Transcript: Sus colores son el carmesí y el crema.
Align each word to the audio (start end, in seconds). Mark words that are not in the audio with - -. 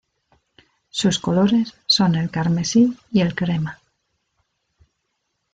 Sus 0.89 1.19
colores 1.19 1.75
son 1.85 2.15
el 2.15 2.31
carmesí 2.31 2.97
y 3.11 3.21
el 3.21 3.35
crema. 3.35 3.79